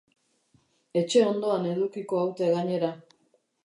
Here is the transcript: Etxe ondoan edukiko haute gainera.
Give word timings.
Etxe 1.03 1.23
ondoan 1.33 1.71
edukiko 1.77 2.25
haute 2.25 2.53
gainera. 2.59 2.95